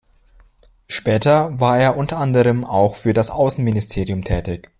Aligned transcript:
Später 0.87 1.59
war 1.59 1.77
er 1.77 1.95
unter 1.95 2.17
anderem 2.17 2.65
auch 2.65 2.95
für 2.95 3.13
das 3.13 3.29
Außenministerium 3.29 4.23
tätig. 4.23 4.69